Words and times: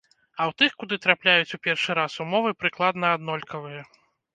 А 0.39 0.41
ў 0.49 0.55
тых, 0.61 0.71
куды 0.83 0.95
трапляюць 1.03 1.55
у 1.59 1.61
першы 1.67 1.91
раз, 2.03 2.19
умовы 2.27 2.59
прыкладна 2.63 3.05
аднолькавыя. 3.21 3.91